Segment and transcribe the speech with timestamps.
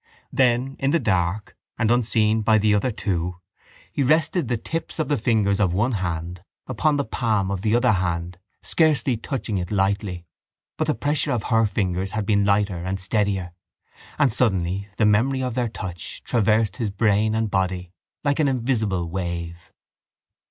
[0.33, 3.39] Then in the dark and unseen by the other two
[3.93, 7.75] he rested the tips of the fingers of one hand upon the palm of the
[7.75, 10.25] other hand, scarcely touching it lightly.
[10.75, 13.53] But the pressure of her fingers had been lighter and steadier:
[14.17, 17.91] and suddenly the memory of their touch traversed his brain and body
[18.23, 19.71] like an invisible wave.